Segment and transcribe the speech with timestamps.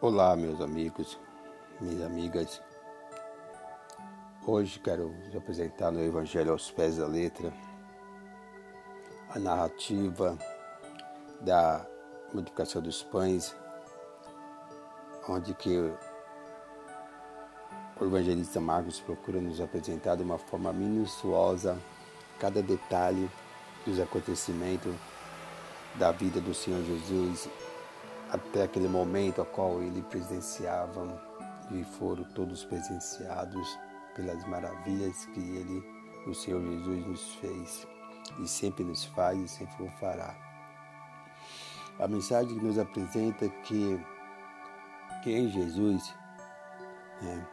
[0.00, 1.18] Olá, meus amigos,
[1.80, 2.62] minhas amigas.
[4.46, 7.52] Hoje quero vos apresentar no Evangelho aos pés da letra
[9.28, 10.38] a narrativa
[11.40, 11.84] da
[12.32, 13.56] multiplicação dos pães,
[15.28, 15.76] onde que
[18.00, 21.76] o evangelista Marcos procura nos apresentar de uma forma minuciosa
[22.38, 23.28] cada detalhe
[23.84, 24.94] dos acontecimentos
[25.96, 27.48] da vida do Senhor Jesus
[28.30, 31.06] até aquele momento a qual ele presenciava
[31.70, 33.78] e foram todos presenciados
[34.14, 35.84] pelas maravilhas que ele,
[36.26, 37.86] o Senhor Jesus, nos fez
[38.40, 40.36] e sempre nos faz e sempre o fará.
[41.98, 44.00] A mensagem que nos apresenta é que,
[45.22, 46.14] que em Jesus,
[47.22, 47.46] né,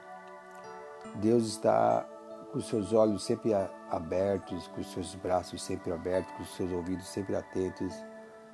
[1.16, 2.06] Deus está
[2.52, 3.54] com os seus olhos sempre
[3.90, 7.94] abertos, com os seus braços sempre abertos, com os seus ouvidos sempre atentos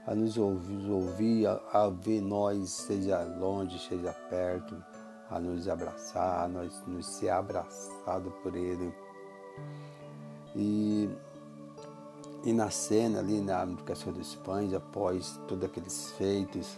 [0.06, 4.76] a nos ouvir, a, a ver nós, seja longe, seja perto,
[5.30, 8.94] a nos abraçar, a nós nos ser abraçado por Ele.
[10.56, 11.10] E,
[12.44, 16.78] e na cena ali na multiplicação dos pães, após todos aqueles feitos,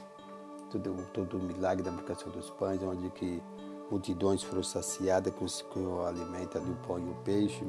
[0.69, 3.41] todo, todo o milagre da multiplicação dos pães, onde que
[3.89, 7.63] multidões foram saciadas com, com o alimento ali, o pão e o peixe,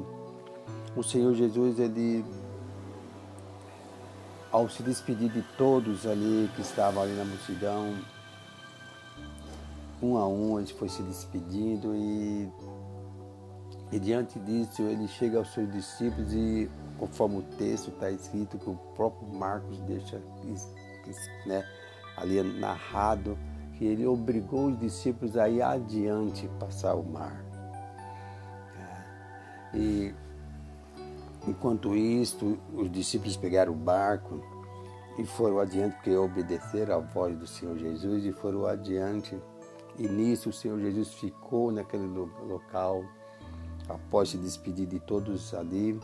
[0.95, 2.25] o Senhor Jesus, ele
[4.55, 7.93] ao se despedir de todos ali que estavam ali na multidão,
[10.01, 12.49] um a um ele foi se despedindo e,
[13.91, 18.69] e diante disso ele chega aos seus discípulos e conforme o texto está escrito que
[18.69, 20.21] o próprio Marcos deixa
[21.45, 21.67] né,
[22.15, 23.37] ali narrado
[23.73, 27.43] que ele obrigou os discípulos a ir adiante passar o mar.
[29.73, 29.77] É.
[29.77, 30.15] E
[31.47, 34.41] Enquanto isto, os discípulos pegaram o barco
[35.17, 39.39] e foram adiante, porque obedeceram à voz do Senhor Jesus e foram adiante.
[39.97, 43.03] E nisso o Senhor Jesus ficou naquele local,
[43.87, 45.99] após se despedir de todos ali.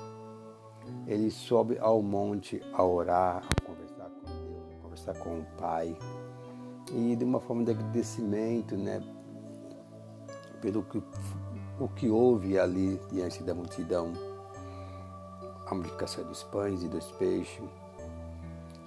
[1.07, 5.97] Ele sobe ao monte a orar, a conversar com Deus, a conversar com o Pai.
[6.91, 9.01] E de uma forma de agradecimento, né?
[10.61, 11.01] Pelo que,
[11.79, 14.13] o que houve ali diante da multidão
[15.71, 17.63] a multiplicação dos pães e dos peixes.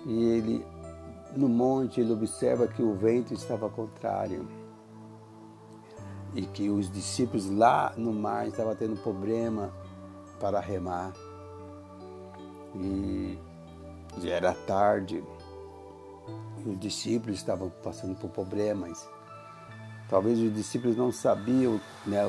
[0.04, 0.66] E ele,
[1.34, 4.46] no monte, ele observa que o vento estava contrário
[6.34, 9.72] e que os discípulos lá no mar estavam tendo problema
[10.38, 11.12] para remar.
[12.74, 13.38] E
[14.20, 15.24] já era tarde
[16.64, 19.08] e os discípulos estavam passando por problemas.
[20.10, 22.20] Talvez os discípulos não sabiam, né,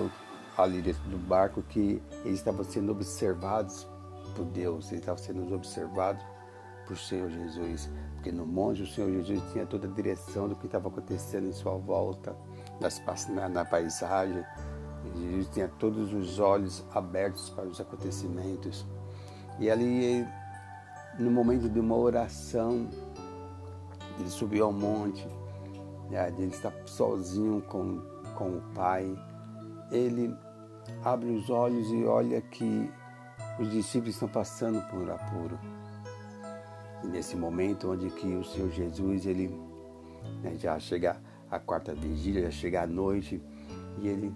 [0.57, 3.85] ali dentro do barco, que eles estavam sendo observados
[4.29, 6.23] por Deus, ele estava sendo observado
[6.85, 10.65] por Senhor Jesus, porque no monte o Senhor Jesus tinha toda a direção do que
[10.65, 12.35] estava acontecendo em sua volta,
[12.79, 14.43] nas, na, na paisagem.
[15.15, 18.85] Jesus tinha todos os olhos abertos para os acontecimentos.
[19.59, 20.27] E ali,
[21.17, 22.89] no momento de uma oração,
[24.19, 25.27] ele subiu ao monte,
[26.09, 28.01] né, ele está sozinho com,
[28.35, 29.15] com o Pai.
[29.91, 30.35] Ele
[31.03, 32.91] abre os olhos e olha que
[33.59, 35.59] os discípulos estão passando por apuro.
[37.03, 39.47] E nesse momento onde que o Senhor Jesus, ele
[40.41, 41.17] né, já chega
[41.49, 43.41] a quarta vigília, já chega a noite,
[43.99, 44.33] e ele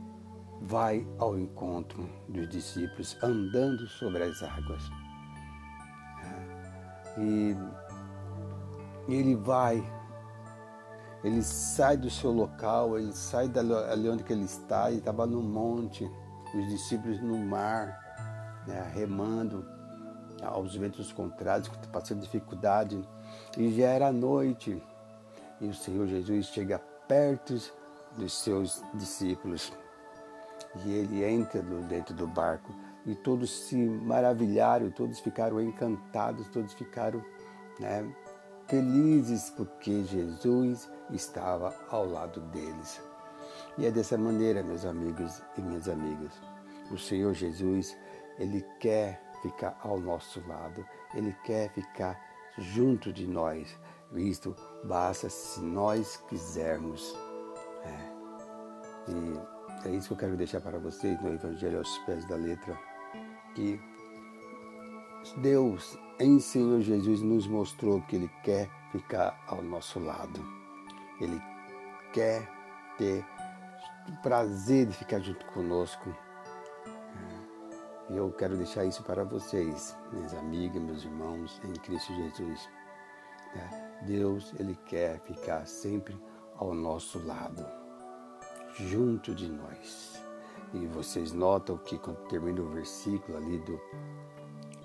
[0.62, 4.84] vai ao encontro dos discípulos andando sobre as águas.
[7.18, 7.56] E
[9.07, 9.84] ele vai,
[11.24, 16.09] ele sai do seu local, ele sai dali onde ele está, ele estava no monte,
[16.56, 18.08] os discípulos no mar,
[18.67, 19.65] né, remando
[20.41, 23.01] aos ventos contrários, passando dificuldade.
[23.57, 24.81] E já era noite
[25.61, 27.59] e o Senhor Jesus chega perto
[28.17, 29.73] dos seus discípulos
[30.85, 32.73] e ele entra dentro do barco
[33.05, 37.23] e todos se maravilharam, todos ficaram encantados, todos ficaram
[37.79, 38.07] né,
[38.67, 43.01] felizes porque Jesus estava ao lado deles.
[43.77, 46.31] E é dessa maneira, meus amigos e minhas amigas,
[46.91, 47.97] o Senhor Jesus
[48.39, 52.19] ele quer ficar ao nosso lado, Ele quer ficar
[52.57, 53.77] junto de nós.
[54.13, 57.15] Isto basta se nós quisermos.
[57.83, 58.19] É.
[59.12, 62.77] E é isso que eu quero deixar para vocês no Evangelho aos pés da letra.
[63.56, 63.80] Que
[65.38, 70.44] Deus, em Senhor Jesus, nos mostrou que Ele quer ficar ao nosso lado.
[71.19, 71.41] Ele
[72.13, 72.50] quer
[72.97, 73.25] ter
[74.07, 76.15] o prazer de ficar junto conosco
[78.09, 82.69] e eu quero deixar isso para vocês, minhas amigas, meus irmãos em Cristo Jesus.
[84.06, 86.17] Deus, Ele quer ficar sempre
[86.57, 87.65] ao nosso lado.
[88.73, 90.21] junto de nós.
[90.73, 93.79] E vocês notam que quando termina o versículo ali do,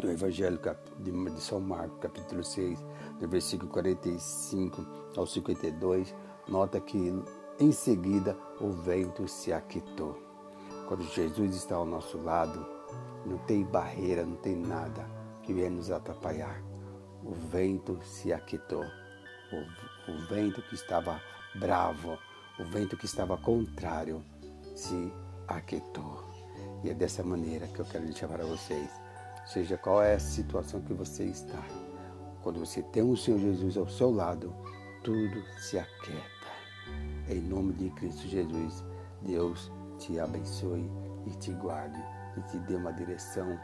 [0.01, 0.59] do Evangelho
[0.99, 2.83] de São Marcos, capítulo 6,
[3.21, 4.85] do versículo 45
[5.17, 6.15] ao 52,
[6.49, 7.13] nota que
[7.61, 10.19] em seguida o vento se aquietou.
[10.89, 12.74] Quando Jesus está ao nosso lado,
[13.25, 15.05] não tem barreira, não tem nada
[15.43, 16.63] que venha nos atrapalhar.
[17.23, 18.85] O vento se aquietou.
[19.53, 21.21] O, o vento que estava
[21.55, 22.19] bravo,
[22.59, 24.23] o vento que estava contrário,
[24.75, 25.13] se
[25.49, 26.25] aquietou.
[26.83, 28.91] E é dessa maneira que eu quero deixar para vocês.
[29.47, 31.63] Seja qual é a situação que você está.
[32.43, 34.55] Quando você tem o Senhor Jesus ao seu lado,
[35.03, 36.25] tudo se aquieta.
[37.29, 38.85] Em nome de Cristo Jesus,
[39.23, 40.91] Deus te abençoe
[41.27, 42.03] e te guarde
[42.37, 43.59] e te dê uma direção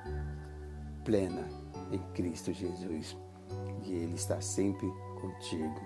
[1.05, 1.49] plena
[1.91, 3.17] em Cristo Jesus.
[3.85, 4.89] E Ele está sempre
[5.21, 5.81] contigo,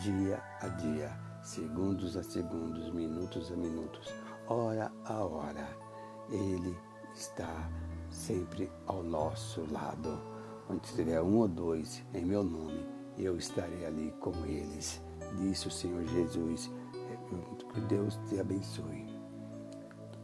[0.00, 1.10] dia a dia,
[1.42, 4.12] segundos a segundos, minutos a minutos,
[4.46, 5.68] hora a hora.
[6.30, 6.76] Ele
[7.14, 7.68] está
[8.08, 10.20] sempre ao nosso lado.
[10.68, 12.86] Onde tiver um ou dois em meu nome,
[13.18, 15.02] eu estarei ali com eles.
[15.36, 16.70] Disse o Senhor Jesus
[17.72, 19.06] que Deus te abençoe.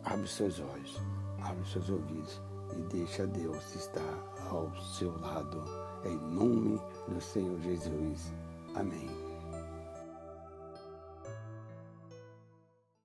[0.05, 1.01] Abre os seus olhos,
[1.49, 2.41] abre seus ouvidos
[2.77, 5.63] e deixa Deus estar ao seu lado.
[6.05, 8.33] Em nome do Senhor Jesus.
[8.75, 9.26] Amém.